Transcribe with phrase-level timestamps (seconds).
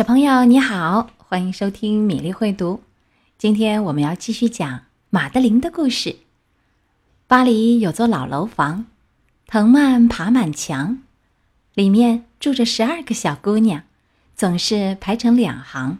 [0.00, 2.82] 小朋友你好，欢迎收听米粒会读。
[3.36, 6.16] 今天我们要继续讲马德琳的故事。
[7.26, 8.86] 巴黎有座老楼房，
[9.46, 11.02] 藤蔓爬满墙，
[11.74, 13.82] 里面住着十二个小姑娘，
[14.34, 15.98] 总是排成两行。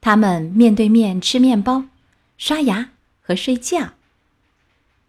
[0.00, 1.84] 她们面对面吃面包、
[2.36, 2.90] 刷牙
[3.22, 3.90] 和睡觉。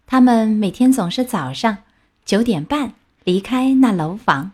[0.06, 1.78] 她们每天总是早上
[2.24, 2.92] 九点半
[3.24, 4.52] 离开那楼房，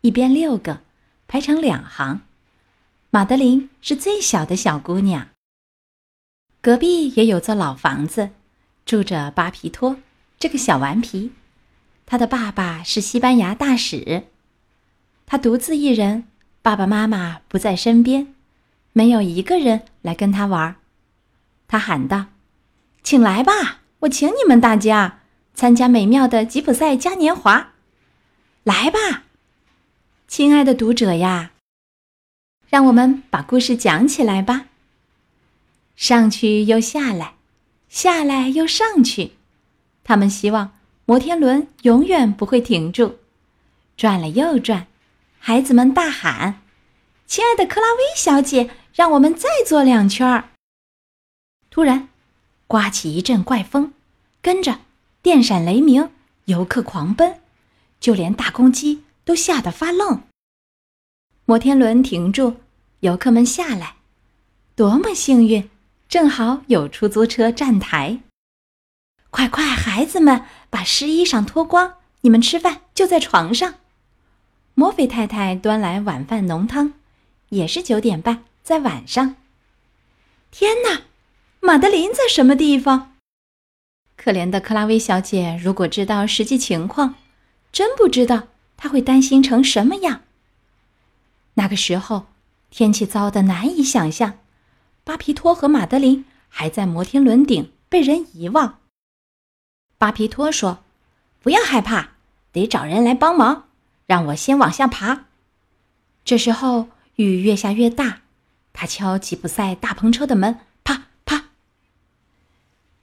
[0.00, 0.80] 一边六个，
[1.28, 2.22] 排成两行。
[3.14, 5.28] 马德琳是最小的小姑娘。
[6.62, 8.30] 隔壁也有座老房子，
[8.86, 9.98] 住着巴皮托
[10.38, 11.30] 这个小顽皮。
[12.06, 14.28] 他的爸爸是西班牙大使，
[15.26, 16.24] 他独自一人，
[16.62, 18.34] 爸爸妈妈不在身边，
[18.94, 20.76] 没有一个人来跟他玩。
[21.68, 22.28] 他喊道
[23.04, 25.20] ：“请来吧，我请你们大家
[25.52, 27.72] 参加美妙的吉普赛嘉年华。
[28.64, 29.24] 来吧，
[30.26, 31.50] 亲爱的读者呀！”
[32.72, 34.68] 让我们把故事讲起来吧。
[35.94, 37.34] 上去又下来，
[37.90, 39.32] 下来又上去，
[40.02, 40.72] 他们希望
[41.04, 43.18] 摩天轮永远不会停住，
[43.94, 44.86] 转了又转。
[45.38, 46.62] 孩子们大喊
[47.28, 50.48] ：“亲爱的克拉薇小姐，让我们再坐两圈儿！”
[51.68, 52.08] 突然，
[52.66, 53.92] 刮起一阵怪风，
[54.40, 54.80] 跟着
[55.20, 56.10] 电闪雷鸣，
[56.46, 57.38] 游客狂奔，
[58.00, 60.22] 就连大公鸡都吓得发愣。
[61.44, 62.56] 摩天轮停住，
[63.00, 63.96] 游客们下来，
[64.76, 65.68] 多么幸运！
[66.08, 68.20] 正好有出租车站台。
[69.30, 73.74] 快快，孩子们，把湿衣裳脱光，你们吃饭就在床上。
[74.74, 76.92] 莫菲太太端来晚饭浓汤，
[77.48, 79.34] 也是九点半，在晚上。
[80.52, 81.02] 天哪，
[81.60, 83.16] 马德琳在什么地方？
[84.16, 87.16] 可怜的克拉薇小姐，如果知道实际情况，
[87.72, 90.20] 真不知道她会担心成什么样。
[91.54, 92.26] 那个时候，
[92.70, 94.38] 天气糟得难以想象。
[95.04, 98.78] 巴皮托和马德琳还在摩天轮顶被人遗忘。
[99.98, 100.82] 巴皮托说
[101.42, 102.10] ：“不要害怕，
[102.52, 103.68] 得找人来帮忙。
[104.06, 105.26] 让我先往下爬。”
[106.24, 108.22] 这时候雨越下越大，
[108.72, 111.46] 他敲吉普赛大篷车的门，啪啪。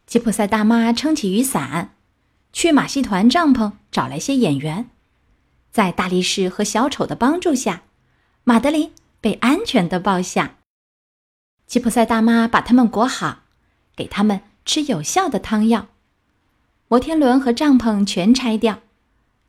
[0.06, 1.96] 吉普赛大妈撑起雨伞，
[2.52, 4.90] 去马戏团帐篷找来些演员，
[5.70, 7.84] 在大力士和小丑的帮助下。
[8.50, 10.56] 马德琳被安全的抱下。
[11.68, 13.42] 吉普赛大妈把他们裹好，
[13.96, 15.86] 给他们吃有效的汤药。
[16.88, 18.80] 摩天轮和帐篷全拆掉，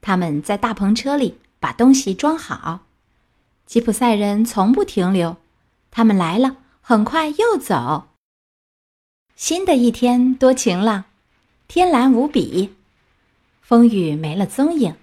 [0.03, 2.81] 他们在大篷车里把东西装好。
[3.65, 5.38] 吉普赛人从不停留，
[5.91, 8.09] 他们来了，很快又走。
[9.34, 11.05] 新的一天多晴朗，
[11.69, 12.75] 天蓝无比，
[13.62, 14.94] 风雨没了踪影，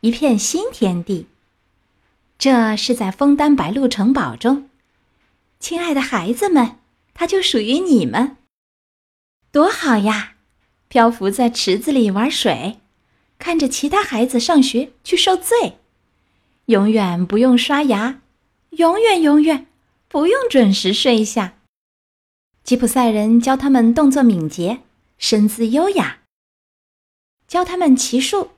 [0.00, 1.26] 一片新天地。
[2.44, 4.68] 这是在枫丹白露城堡中，
[5.60, 6.78] 亲爱的孩子们，
[7.14, 8.36] 它就属于你们，
[9.50, 10.34] 多好呀！
[10.88, 12.80] 漂浮在池子里玩水，
[13.38, 15.78] 看着其他孩子上学去受罪，
[16.66, 18.20] 永远不用刷牙，
[18.72, 19.66] 永远永远
[20.06, 21.54] 不用准时睡下。
[22.62, 24.80] 吉普赛人教他们动作敏捷，
[25.16, 26.18] 身姿优雅，
[27.48, 28.50] 教他们骑术，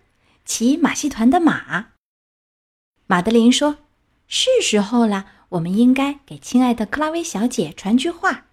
[0.45, 1.93] 骑马戏团的马。
[3.09, 3.78] 马德琳说
[4.27, 8.47] ：“是时候了，我们应该给亲爱的克拉薇小姐传句话。”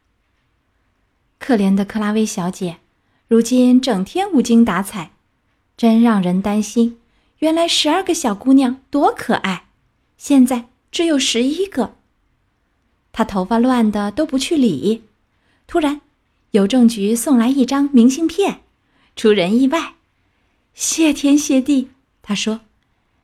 [1.39, 2.77] 可怜的克拉薇小姐，
[3.27, 5.11] 如今整天无精打采，
[5.75, 6.99] 真让人担心。
[7.39, 9.65] 原来十二个小姑娘多可爱，
[10.17, 11.95] 现在只有十一个。
[13.11, 15.03] 她头发乱的都不去理。
[15.65, 16.01] 突然，
[16.51, 18.61] 邮政局送来一张明信片，
[19.15, 19.95] 出人意外。
[20.75, 21.89] 谢天谢地，
[22.21, 22.61] 她说。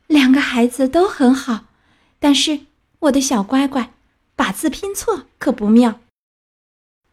[0.09, 1.66] 两个孩子都很好，
[2.18, 2.62] 但是
[2.97, 3.94] 我的小乖乖
[4.36, 6.00] 把字拼错可不妙。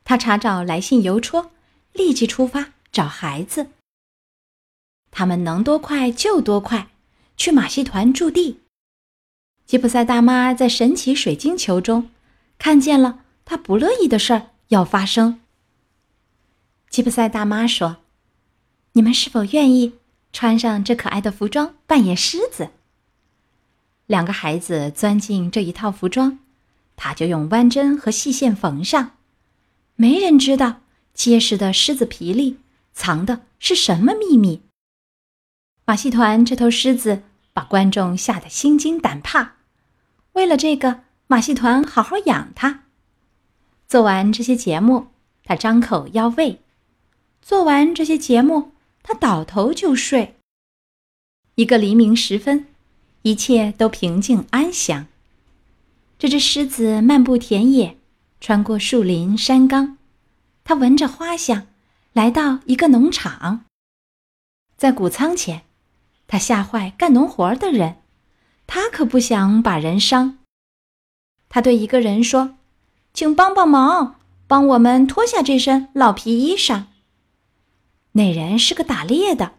[0.02, 1.50] 他查找来信邮戳，
[1.92, 3.68] 立即出发找孩子。
[5.10, 6.88] 他们能多快就多快，
[7.36, 8.60] 去马戏团驻地。
[9.66, 12.10] 吉普赛大妈在神奇水晶球中
[12.58, 15.42] 看见了她不乐意的事儿要发生。
[16.88, 17.98] 吉普赛大妈说
[18.92, 19.98] ：“你们是否愿意
[20.32, 22.70] 穿上这可爱的服装扮演狮子？”
[24.06, 26.38] 两个孩子钻进这一套服装，
[26.94, 29.12] 他就用弯针和细线缝上。
[29.96, 30.82] 没人知道
[31.12, 32.58] 结实的狮子皮里
[32.92, 34.62] 藏的是什么秘密。
[35.84, 37.22] 马戏团这头狮子
[37.52, 39.54] 把观众吓得心惊胆怕。
[40.32, 42.84] 为了这个，马戏团好好养它。
[43.88, 45.08] 做完这些节目，
[45.44, 46.58] 他张口要喂；
[47.40, 48.72] 做完这些节目，
[49.02, 50.36] 他倒头就睡。
[51.54, 52.66] 一个黎明时分。
[53.26, 55.08] 一切都平静安详。
[56.16, 57.96] 这只狮子漫步田野，
[58.40, 59.98] 穿过树林山岗，
[60.62, 61.66] 它闻着花香，
[62.12, 63.64] 来到一个农场。
[64.76, 65.62] 在谷仓前，
[66.28, 67.96] 它吓坏干农活的人，
[68.68, 70.38] 它可不想把人伤。
[71.48, 72.54] 他对一个人说
[73.12, 76.84] ：“请帮帮忙，帮我们脱下这身老皮衣裳。”
[78.12, 79.54] 那人是个打猎的，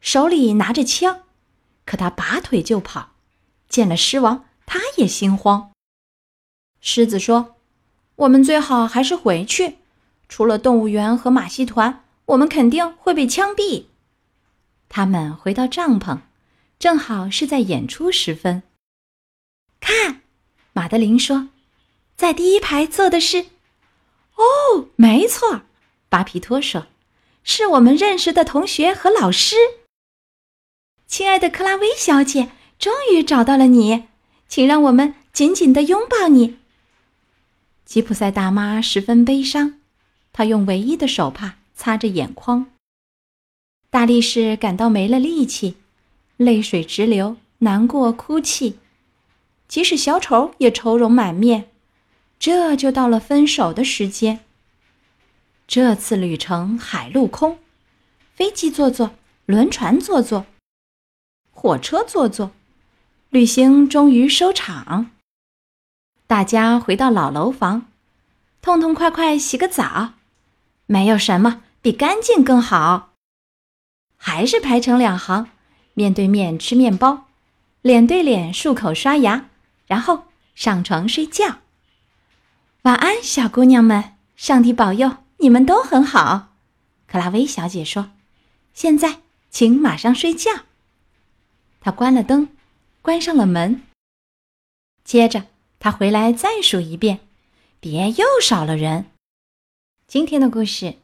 [0.00, 1.22] 手里拿着枪，
[1.88, 3.12] 可他拔腿就跑。
[3.66, 5.72] 见了狮王，他也心慌。
[6.82, 7.56] 狮子说
[8.16, 9.78] ：“我们最好还是回去，
[10.28, 13.86] 除了动物园和马戏团，我们肯定会被枪毙。”
[14.90, 16.18] 他们回到帐篷，
[16.78, 18.62] 正好是在演出时分。
[19.80, 20.20] 看，
[20.74, 21.48] 马德琳说
[22.16, 23.46] ：“在第一排坐的是……
[24.34, 25.62] 哦，没错。”
[26.10, 26.86] 巴皮托说。
[27.44, 29.56] 是我们认识的同学和老师，
[31.08, 34.04] 亲爱的克拉薇小姐，终于找到了你，
[34.46, 36.58] 请让我们紧紧的拥抱你。
[37.86, 39.80] 吉普赛大妈十分悲伤，
[40.34, 42.66] 她用唯一的手帕擦着眼眶。
[43.88, 45.76] 大力士感到没了力气，
[46.36, 48.78] 泪水直流，难过哭泣。
[49.66, 51.70] 即使小丑也愁容满面。
[52.38, 54.40] 这就到了分手的时间。
[55.66, 57.58] 这次旅程海陆空，
[58.34, 59.12] 飞机坐坐，
[59.46, 60.46] 轮船坐坐，
[61.60, 62.52] 火车坐坐，
[63.30, 65.10] 旅行终于收场。
[66.28, 67.88] 大家回到老楼房，
[68.62, 70.12] 痛痛快快洗个澡，
[70.86, 73.10] 没有什么比干净更好。
[74.16, 75.48] 还是排成两行，
[75.94, 77.24] 面对面吃面包，
[77.82, 79.46] 脸对脸漱口刷牙，
[79.88, 81.56] 然后上床睡觉。
[82.82, 85.16] 晚安，小姑娘们，上帝保佑。
[85.38, 86.50] 你们都很好，
[87.08, 88.12] 克拉薇小姐说
[88.72, 90.52] ：“现在请马上睡觉。”
[91.88, 92.50] 他关了灯，
[93.00, 93.80] 关上了门。
[95.04, 95.46] 接着，
[95.78, 97.20] 他回来再数一遍，
[97.80, 99.06] 别又少了人。
[100.06, 100.84] 今天的故事《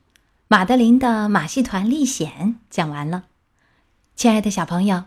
[0.46, 2.30] 马德琳的马戏团历险》
[2.68, 3.24] 讲完了。
[4.14, 5.04] 亲爱的小朋友，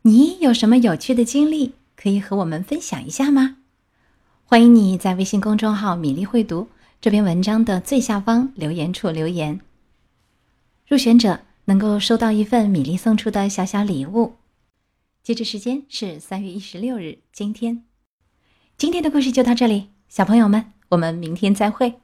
[0.00, 3.58] 你有什么有趣的经历可以和我们分享一下吗？
[4.46, 6.68] 欢迎你在微信公众号“米粒会读”。
[7.02, 9.60] 这篇文章的最下方留言处留言，
[10.88, 14.36] 入选者能够收到一份米粒送出的小小礼物。
[15.22, 17.84] 截止时间是三月一十六日，今天。
[18.76, 22.01] 今天的故事就到这里，小朋友们，我们明天再会。